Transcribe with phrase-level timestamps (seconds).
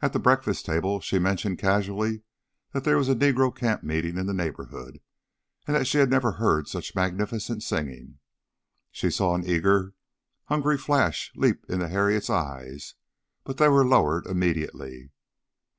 [0.00, 2.22] At the breakfast table she mentioned casually
[2.72, 5.00] that there was a negro camp meeting in the neighborhood,
[5.66, 8.20] and that she never had heard such magnificent singing.
[8.90, 9.92] She saw an eager
[10.44, 12.94] hungry flash leap into Harriet's eyes,
[13.44, 15.10] but they were lowered immediately.